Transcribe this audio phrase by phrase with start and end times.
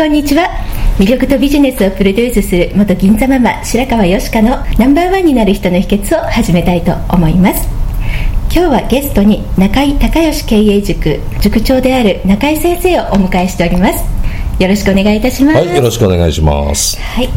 [0.00, 0.48] こんにちは。
[0.98, 7.68] 魅力とビジネスをプロデュースする元銀座ママ白川よしかのナンバーワンになる人の秘訣を始めたいと思います。
[8.50, 14.19] 今日はゲストに中井隆義経営塾塾長である中井先生をお迎えしております。
[14.60, 15.56] よろしくお願いいたします。
[15.56, 17.00] はい、よろしくお願いします。
[17.00, 17.30] はい、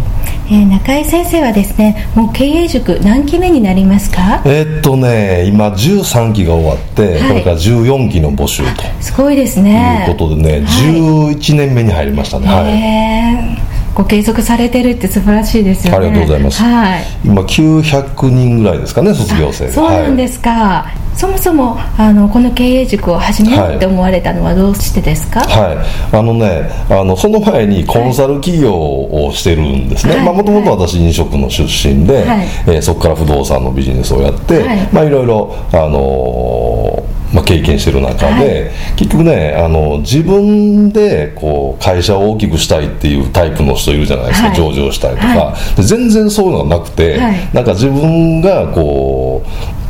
[0.47, 4.41] えー中井先生はですねもう経営塾何期目になりますか？
[4.45, 7.29] えーっとね、今13期が終わって、はい。
[7.29, 8.83] これから14期の募集と。
[8.99, 12.47] すごいですいねうことでね、11年目に入りましたね。
[12.47, 13.63] はい。
[13.95, 15.97] ご継続されてるって素晴らしいですよね。
[15.97, 16.61] ありがとうございます。
[16.61, 17.03] はい。
[17.23, 19.67] 今900人ぐらいですかね、卒業生。
[19.67, 19.71] が。
[19.71, 30.15] そうなんですか、そもそもあのこの経営塾を始めようって思われたのはどうしてですか、はい、はい、あのねあのその前にコンサル企業をしてるんですね。
[30.15, 30.35] はい。
[30.35, 32.47] もともと私飲食の出身で、はい。
[32.67, 34.89] えーそこから不動産のビジネスをやって、はい。
[34.91, 44.55] まあ、いろいろ、あのーまあ、経験してる中で、結局ねあの自分でこう会社を大きくしたいっていうタイプの人いるじゃないですか、はい。
[44.57, 47.49] 上場したいとか、全然そういうのがなくて、はい。
[47.53, 49.22] なんか自分がこう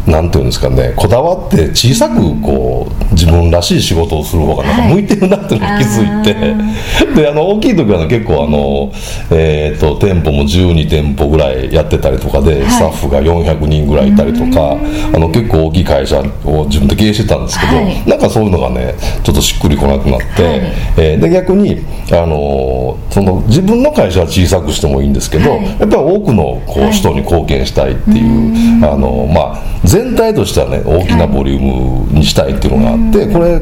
[0.07, 4.93] なんていうんですかねこだわって小さくこう自分らしい仕事をする方がなんかはい。
[4.93, 8.91] 向いてるなっていうのに気づいて、 であの大きい時はね結構あの、
[9.31, 12.65] えー、と店舗も12店舗ぐらいやってたりとかで、い。
[12.65, 14.77] スタッフが400人ぐらいいたりとか
[15.13, 18.03] あの結構大きい会社を自分で経営してたんですけど、はい。
[18.05, 20.61] なんかそういうのがねちょっとしっくりこなくなって、はい。
[20.97, 21.79] えーで逆に
[22.11, 25.63] あのその自分の会社は小さくしてもいいんですけど、はい。
[25.63, 26.91] やっぱり多くのこう、はい。
[26.91, 33.61] 人に貢献したいっていうあの、まあ、全体としてはね大きなボリュームにしたいっていうのがあって、これ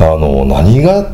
[0.00, 1.12] あの何が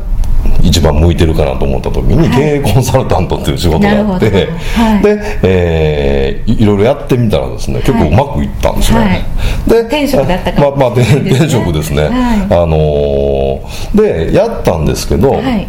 [0.63, 5.03] 一番向いてるかなと思った時に、経営コンサルタントっていう仕事があって、はい。
[5.03, 9.69] で、えーいいろいろやってみたらですね結構うまくいったんですね、はい。
[9.69, 12.11] で転職だったまあまあ転職ですね、はい。
[12.45, 15.67] あのーでやったんですけど、はい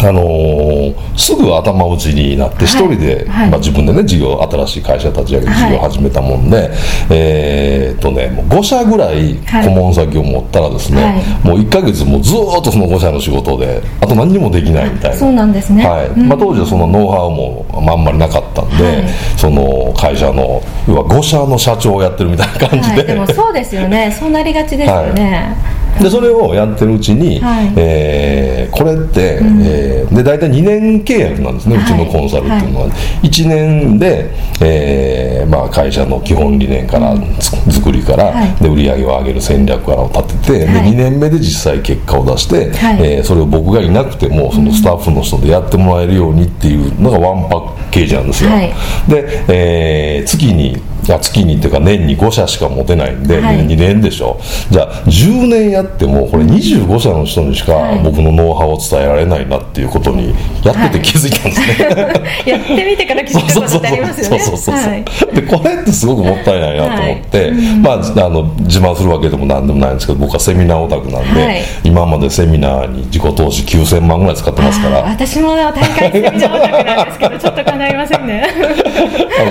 [0.00, 3.50] あのーすぐ頭打ちになって一人で、はい。
[3.50, 6.70] まあ、自分でね事業新しい会社立ち上げて事業を始めたもんで、
[7.10, 9.64] えーっとねもう5社ぐらいはい。
[9.64, 11.10] 顧問先を持ったらですね、は
[11.44, 11.46] い。
[11.46, 15.16] もう1か月もうずーっとその5社の仕事であと何にもできないみたいな。
[15.16, 15.86] そうなんですね。
[15.86, 16.08] はい。
[16.08, 16.28] うん。
[16.28, 19.08] まあ、当時はそのノウハウも、まあ、あんまりなかったんで、はい。
[19.36, 24.16] その会社の要は5社の社長をやってるみたいな感じで、はい、でもそうですよね。
[24.18, 25.56] そうなりがちですよね、
[26.02, 27.72] でそれをやってるうちに、はい。
[27.76, 31.84] えーこれって、えーで大体2年契約なんですね、はい。
[31.84, 32.88] うちのコンサルっていうのは、
[33.22, 38.62] 1年で、えーまあ、会社の基本理念から、つ作りから、はい。
[38.62, 40.92] で売り上げを上げる戦略からを立てて、はい。
[40.92, 43.16] で2年目で実際結果を出して、はい。
[43.16, 48.72] えーそれを僕がいなくてもそのスタッフの人でやってもらえるようにっていうのがワンパッケージなんですよ、はい。
[49.08, 50.76] で、えー月に
[51.08, 53.66] 月にっていうか年に5社しか持てないんで、はい。
[53.66, 54.38] 2年でしょ。
[54.70, 58.02] じゃあ10年やってもこれ25社の人にしかはい。
[58.02, 62.12] 僕のノウハウを伝えられないなっていうことにやってて気づいたんですね、
[62.46, 64.38] やってみてから気づくことってありますよね。
[64.40, 65.04] そうそうそうそう、はい。
[65.34, 67.52] でこれってすごくもったいないなと思って、
[67.82, 71.62] まあ、あの自慢するわけでもなんでもないんですけど僕はセミナーオタクなんで、はい。
[71.84, 74.98] 今までセミナーに自己投資9000万ぐらい使ってますから。
[75.02, 78.44] 私も大会セミナーオタクなんですけどちょっと叶いませんね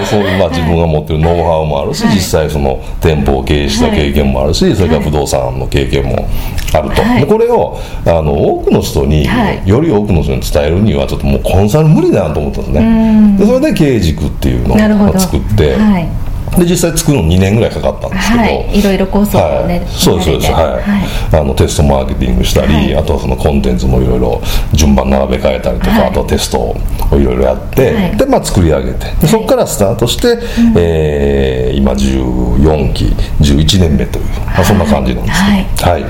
[0.09, 2.15] そういうまあ自分が持ってるノウハウもあるし、はい。
[2.15, 6.27] 実際その店舗を経営した経験もあるし、それから不動産の経験も
[6.73, 7.21] あると、はい。
[7.21, 9.67] でこれをあの多くの人に、はい。
[9.67, 13.37] より多くの人に伝えるにはちょっともうコンサル無理だなと思ったんですね。
[13.37, 21.41] でそれで経営軸っていうのを作って、はいで実際作るの2年ぐらいかかったんですけど、はい、いろいろ構想をね、はい、そうですそうです、練られてはい。
[21.41, 22.95] あのテストマーケティングしたり、はい。
[22.95, 24.41] あとはそのコンテンツもいろいろ
[24.73, 26.09] 順番並べ替えたりとか、はい。
[26.09, 26.75] あとはテストを
[27.13, 28.17] いろいろやって、はい。
[28.17, 29.11] でまあ作り上げて。
[29.21, 30.39] でそこからスタートして、
[30.77, 33.05] えー今14期
[33.39, 35.91] 11年目という、まあ、そんな感じなんですはいけど。
[35.91, 36.05] はい。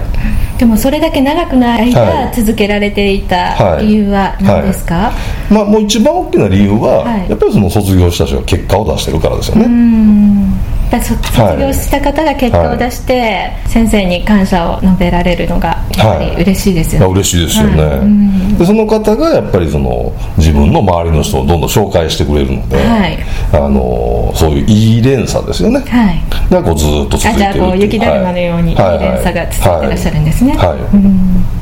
[0.57, 2.36] でもそれだけ長くの間、はい。
[2.36, 3.88] 続けられていたはい。
[3.88, 5.12] 理由は何ですか、
[5.49, 7.29] まあ、もう一番大きな理由は、はい。
[7.29, 9.67] やっぱりその卒業した人が結果を出してるからですよね、
[10.91, 11.17] だ卒
[11.59, 17.97] 業した方が結果を出して、先生に感謝を述べられるのがやっぱり嬉しいですよね、いや嬉しいですよね、はい。
[17.99, 18.57] うん。
[18.57, 23.17] でその方がやっぱりその自分の周りの人をどんどん紹介してくれるので、はい。
[23.53, 26.21] あのそういういい連鎖ですよね、はい。
[26.49, 28.75] がこうずっと続いてるあじゃあこう雪だるまのようにい。
[28.75, 28.77] い。
[28.77, 30.67] はい連鎖が続いてらっしゃるんですね、はい。
[30.69, 30.79] はい。
[30.94, 31.56] うん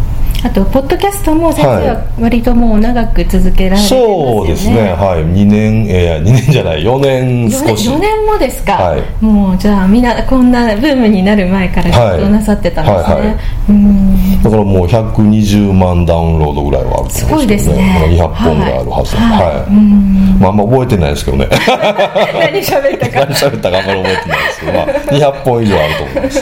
[0.45, 4.94] あとポッドキャストも先生は割ともう長く続けられてますよね、そうですね。
[4.94, 5.25] はい。
[5.25, 7.89] 2年えー、2年じゃない4年少し。
[7.89, 9.01] 4年もですか、はい。
[9.25, 13.38] もうじゃあみんなこんなブームになる前からずっとなさってたんですね、はいはいはい。
[13.69, 18.09] うんだからもう120万ダウンロードぐらいはあるとす思うんですけどごいですね。
[18.09, 19.25] ね200本ぐらいあるはずはい。
[19.25, 21.50] はい、まああんま覚えてないですけどね。
[21.50, 23.25] 何喋ったか。
[23.25, 26.42] 何喋ったかあんまり覚えてないですけど、まあ、200本以上あると思います。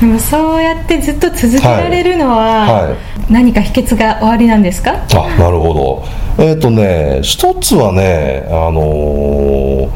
[0.00, 2.82] でもそうやってずっと続けられるのは、はい。
[2.82, 4.92] はい何か秘訣がおありなんですか？
[5.14, 5.74] あなるほ
[6.38, 6.44] ど。
[6.44, 9.88] えっ、とね一つはねあのー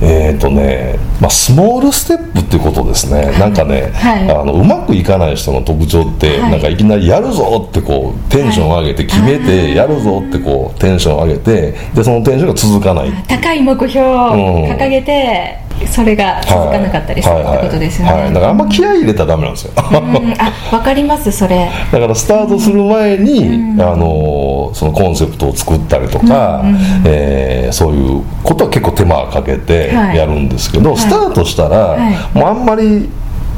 [0.00, 3.38] えっ、とね、まあ、スモールステップっていうことですね。
[3.38, 4.30] なんかね、はい。
[4.30, 6.50] あのうまくいかない人の特徴って、はい。
[6.52, 18.34] なんかいきなりやるぞってこうテンション上げて決めて、やるぞってこうテンション上げてでそのテンションが続かない高い目標を掲げて、それが続かなかったりするってことですよね、はいはいはい。
[18.34, 19.72] だからあんま気合い入れたらダメなんですよ。
[19.76, 20.34] うん。
[20.38, 21.70] あわかりますそれ。
[21.92, 26.62] だからスタートする前に、あのそのコンセプトを作ったりとか、
[27.04, 30.16] えーそういうことは結構手間かけてはい。
[30.16, 32.38] やるんですけど、スタートしたら、はい。
[32.38, 33.08] もうあんまり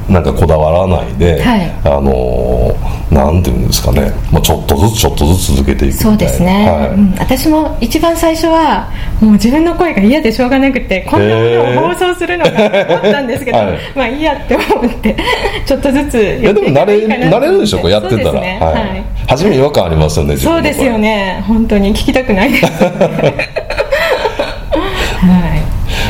[0.08, 1.70] なんかこだわらないで、はい。
[1.84, 2.74] あの
[3.10, 6.90] なんていうんですかね、まあ、ちょっとずつちょっとずつ続けていくそうですね、はい。
[6.90, 7.14] うん。
[7.18, 8.90] 私も一番最初は
[9.20, 13.78] もう自分の声が嫌でしょうがなくてこんなものを放送するのかと思ったんですけど、はい。
[13.94, 15.16] まあいいやって思って
[15.66, 18.74] ちょっとずついやでも慣れ慣れるでしょこうやってたら、ねはい。
[18.74, 19.04] はい。
[19.28, 21.44] 初め違和感ありますよねそうですよね。
[21.46, 22.64] 本当に聞きたくないです。
[22.64, 22.88] は
[23.84, 23.87] い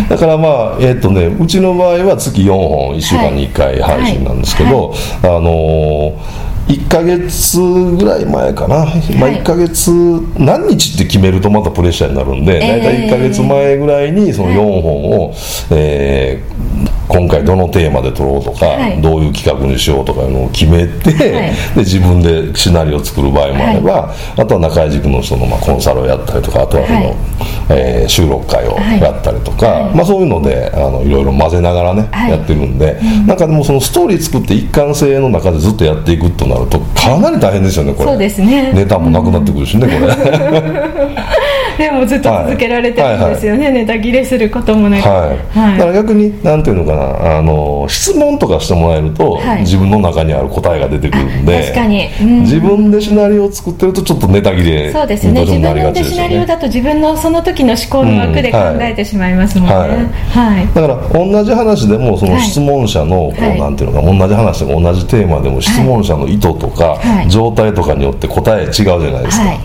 [0.08, 9.90] だからまあえっ、とねうちの場合は月4本1週間に1回配信なんですけど、あのー1ヶ月ぐらい前かな、まあ、1ヶ月
[10.38, 12.82] 何日って決めるとまたプレッシャーになるんで、えー。
[12.82, 15.34] 大体1ヶ月前ぐらいにその4本を、
[15.70, 19.00] えー今回どのテーマで撮ろうとか、はい。
[19.00, 21.75] どういう企画にしようとかいうのを決めて、はい。
[21.75, 27.38] で自分でシナリオを作る場合もあれば、あとは中井塾の人のまあコンサルをやったりとかあとはその、はい
[27.70, 32.30] えー収録会をやったりとか、まあ、そういうのであのいろいろ混ぜながらね、はい。
[32.30, 38.06] やってるんで、なんかでもそのストーリー作って一貫性の中でずっとやっていくとなるとかなり大変ですよねこれ。
[38.06, 38.72] そうですね。
[38.72, 39.98] ネタもなくなってくるしね、これ
[41.78, 45.78] でもずっと続けられてるんですよね、ネタ切れすることもなく、はい、はい。
[45.78, 47.38] だから逆になんていうのかな。
[47.38, 49.60] あの質問とかしてもらえると、はい。
[49.60, 52.08] 自分の中にある答えが出てくるんで確かに。
[52.20, 52.40] うん。
[52.40, 55.40] 自分でシナリオを作ってるとちょっとネタ切れそうですね。
[55.40, 60.56] 自分でシナリオだと自分のその時の思考の枠で考えてしまいますもんね、うんはい。
[60.56, 60.66] はい。
[60.74, 63.60] だから同じ話でもそのはい質問者のこう、はい。
[63.60, 67.31] なんていうのか同じ話でも同じテーマでも質問者の意図とか、はい。
[67.31, 69.58] 状態とかによって答え違うじゃないですか、はい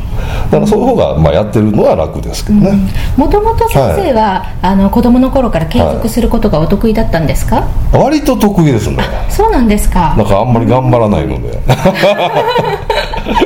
[0.52, 2.72] だからそういう方がまあやってるのは楽ですけどね、
[3.18, 8.98] もともと先生は、あの子供の頃から継続することがお得意だったんですか、割と得意ですね。
[9.30, 10.16] そうなんですか。
[10.18, 11.60] なんかあんまり頑張らないので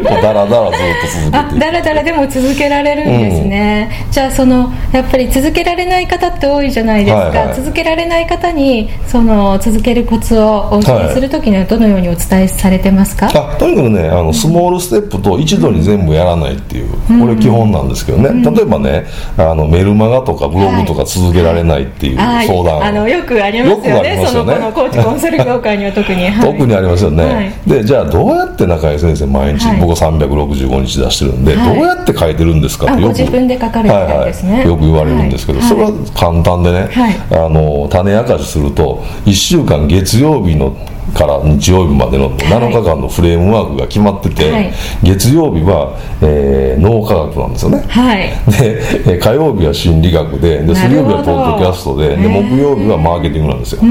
[0.04, 1.72] だらだらずっと続けて。
[1.72, 7.56] らだらでも続けられるんですね、じゃあそのやっぱり続けられない方って多いじゃないですか、はいはい。
[7.56, 19.06] 続けられない方にその続けるコツをお教えするときにはどのようにお伝えされてますか、あとにかくねあのスモールステップと一度に全部やらないっていう、これ基本なんですけどね、例えばね
[19.38, 24.08] あのメルマガとかブログとか続けられないっていうあ相談、あのよくありますよね。
[24.18, 24.44] ますよね。
[24.44, 26.52] そのこのコーチコンサル業界には特に、 はい。
[26.52, 27.52] 特にありますよね、はい。
[27.68, 29.80] でじゃあどうやって中井先生毎日、はい。
[29.80, 31.76] 僕は365日出してるんで、はい。
[31.76, 34.52] どうやって書いてるんですかってよく自分で書かれてるんですね。
[34.54, 34.68] はいはい。
[34.70, 35.68] よく言われるんですけど、はい。
[35.70, 37.16] それは簡単でね、はい。
[37.32, 40.76] あの種明かしすると1週間月曜日の
[41.14, 44.74] から日曜日までの7日間のフレームワークが決まってて、はい。
[45.02, 47.84] 月曜日は、えー脳科学なんですよね。
[47.88, 48.18] はい。
[48.52, 53.82] でえー火曜日は心理学ででな水曜日はポッドキャストでで木曜日はマーケティングなんですよ。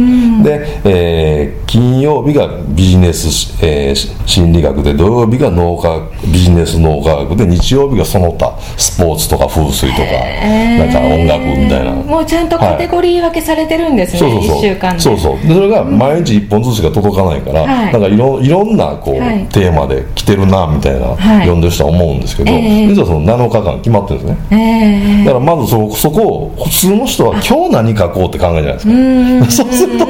[0.45, 3.27] で、えー金曜日がビジネス、
[3.65, 11.91] えー心理学で土曜日が脳脳科学ビジネス脳科学で日曜日がその他スポーツとか風水とかなんか音楽みたいな。
[11.93, 14.57] もうちゃんとカテゴリー分けされてるんですね、そうそうそう。
[14.59, 15.01] 1週間で。
[15.01, 15.39] そうそう。
[15.49, 17.93] でそれが毎日1本ずつしか届かないから、はい。
[17.93, 19.47] なんかいろいろんなこう、はい。
[19.49, 21.19] テーマで来てるなみたいな、はい。
[21.41, 22.87] 読んでる人は思うんですけど、ええ。
[22.89, 25.23] 実はその7日間決まってるんですね。
[25.23, 26.23] えだからまずそそこ
[26.57, 29.67] を普通の人は今日何書こうって考えるじゃないですか？
[29.67, 30.07] そうすると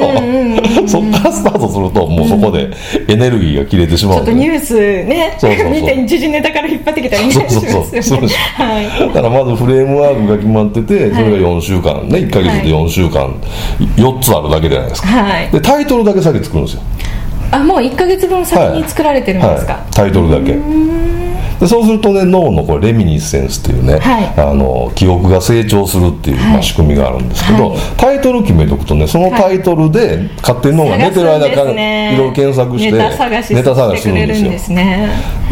[0.87, 2.69] そこからスタートするともうそこで
[3.09, 5.71] エネルギーが切れてしまちょっとニュースねそうそうそう。
[5.71, 7.33] 見て時事ネタから引っ張ってきたりね。
[7.33, 8.03] そうそうそう。
[8.03, 8.15] します。
[8.15, 9.09] よねそうはい。
[9.09, 12.09] だからまずフレームワークが決まっててそれが4週間。
[12.09, 13.35] ね1か月で4週間。
[13.97, 15.09] 4つあるだけじゃないですか。
[15.09, 15.51] はい。
[15.51, 16.83] でタイトルだけ先作るんですよ。
[17.51, 20.55] あもう1か月分先に作られてるんですか、はい、タイトルだけ
[21.61, 24.41] でそうするとね脳のこれレミニセンスっていうね、はい。
[24.41, 27.79] あの記憶が成長するっていう、まあ、はい仕組みがあるんですけど、はい。
[27.97, 34.79] タイトル決めとくとねそのタイトルで勝手に脳が寝てる間からねいろいろ検索してネタ探しネタ探ししてくれるんでするんですよ。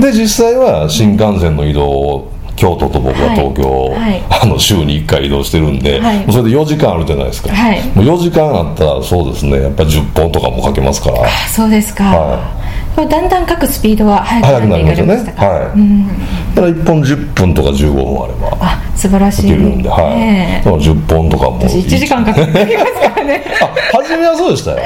[0.01, 2.34] で実際は新幹線の移動を
[2.65, 4.01] 京都と僕は東京を、はい。
[4.01, 6.25] はいあの週に1回移動してるんで、はい。
[6.31, 7.81] それで4時間あるじゃないですか、はい。
[7.95, 11.29] もう4時間あったらそうですねやっぱり10本とかもかけますから。
[11.49, 15.17] そうですか、はこれだんだん書くスピードは速早くくなっていますよね。
[15.17, 19.47] かれましたか、はい、だから1本10分とか15分あればあ素晴らしい。
[19.47, 20.19] いけるんで、はい。
[20.19, 20.65] ねえ。
[20.65, 21.61] だから10本とかも。
[21.61, 23.45] 私1時間かかってきますからね。
[23.63, 24.79] あ、初めはそうでしたよ。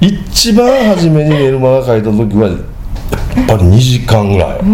[0.00, 2.58] 一番初めにメルマガ書いた時は、やっ
[3.46, 4.58] ぱり2時間ぐらい。
[4.58, 4.64] か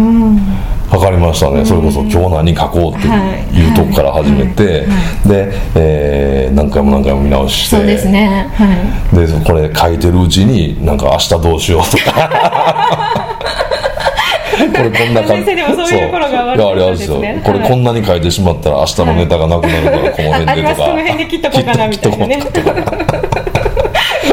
[0.97, 3.07] かりましたね、それこそ今日何書こうって
[3.55, 4.87] いうとこから始めて、
[5.25, 8.49] で、えー何回も何回も見直してそうですね。
[8.53, 8.73] は
[9.13, 9.27] い。
[9.27, 13.25] でこれ書いてるうちになんか明日どうしようとか。
[14.59, 17.41] これこんな感先生でもそういうところがあるですね。
[17.45, 20.63] これこんなに書いてしまったら明日のネタがなくなるからこの辺でとか。
[20.63, 20.81] ます。
[20.81, 22.41] この辺で切っとこうかなみたいなね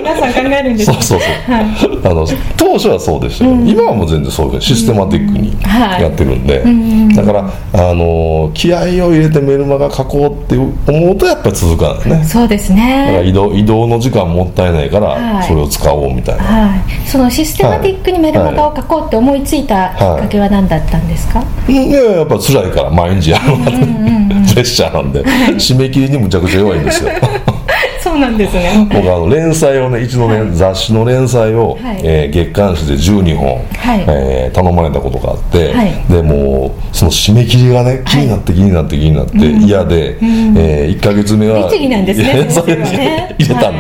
[0.06, 6.62] 皆さん考えるんですそうそうそう、あの当初はそうでしたよ、今はもう全然そういうシステマティックにはいやってるんで、
[7.16, 7.50] だから
[7.90, 12.24] あの気合を入れてメルマガ書こうって思うとやっぱり続かないね。
[12.24, 15.48] そうですだからね移動移動の時間もったいないから、はい。
[15.48, 17.08] それを使おうみたいな、はい。
[17.08, 23.76] そのシステマティックにメルマガを書こうって思いついたきっかけは何だったんですか、いややっぱ辛いから毎日やるのがプ
[24.56, 27.10] レッシャーなんで締め切りにむちゃくちゃ弱いんですよ
[28.16, 28.88] そうなんですね。
[28.90, 32.00] 僕あの連載をね一度ね、雑誌の連載を、はい。
[32.02, 34.04] えー月刊誌で12本、はい。
[34.08, 35.92] えー頼まれたことがあって、はい。
[36.08, 42.06] でもうその締め切りがね気になって気になって気になって嫌で、え1か月目は入れたん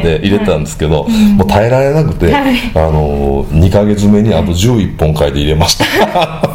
[0.02, 0.18] で、はい。
[0.18, 2.56] 入れたんですけど、もう耐えられなくて、はい。
[2.74, 5.84] あの2か月目にあと11本書いて入れました。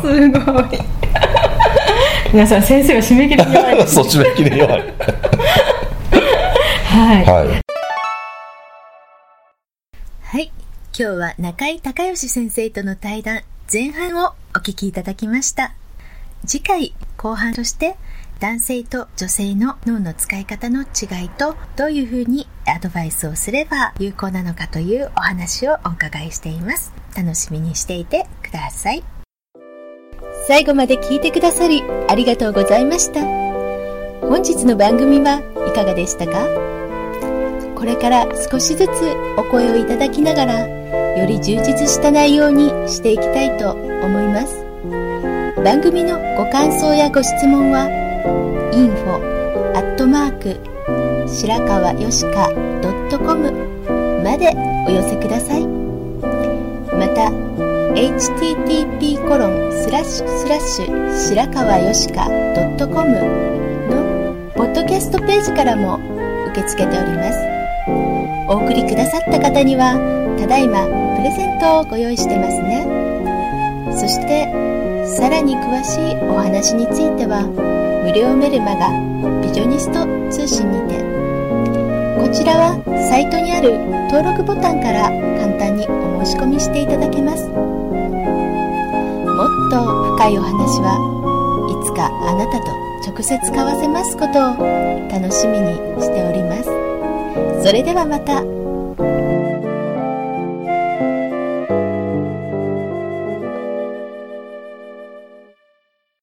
[0.02, 0.64] すごい。
[2.32, 3.88] 皆さん先生は締め切りに弱い。
[3.90, 4.84] そう締め切りに弱い
[6.92, 7.48] はい、はい。
[7.48, 7.61] はい。
[10.94, 15.74] 今日は中井隆義先生との対談前半をお聞きいただきました。
[16.46, 17.96] 次回後半として
[18.42, 20.86] 男性と女性の脳の使い方の違
[21.24, 26.92] いとどういうふうにアドバイスをすれば有効なのかというお話をお伺いしています。
[27.16, 29.02] 楽しみにしていてください。
[30.46, 33.22] 最後まで聞いてくださりありがとうございました。
[34.28, 35.38] 本日の番組は
[35.70, 36.48] いかがでしたか？
[37.76, 38.90] これから少しずつ
[39.38, 40.81] お声をいただきながら
[41.18, 44.66] より充実した内容にしていきたいと思います。
[45.64, 47.88] 番組のご感想やご質問は
[48.72, 50.60] info アットマーク
[51.28, 52.50] 白川よしか
[53.12, 53.52] .com
[54.24, 54.54] まで
[54.88, 55.68] お寄せください。
[55.68, 57.30] また
[57.94, 63.12] http コロンスラッシュスラッシュ白川よしか .com
[63.90, 66.00] のポッドキャストページからも
[66.52, 67.40] 受け付けております。
[68.48, 69.96] お送りくださった方には
[70.40, 72.82] ただいまプレゼントをご用意してますね。
[73.94, 74.50] そして
[75.06, 77.46] さらに詳しいお話については
[78.04, 78.90] 無料メルマガ
[79.46, 80.02] ビジョニスト
[80.32, 80.98] 通信にて
[82.18, 83.78] こちらはサイトにある
[84.10, 87.46] 登録ボタンから簡単にお申し込みしていただけます。
[87.46, 87.60] も
[89.46, 90.98] っと深いお話は
[91.70, 92.74] いつかあなたと
[93.06, 94.58] 直接交わせますことを
[95.06, 97.64] 楽しみにしております。
[97.64, 98.51] それではまた。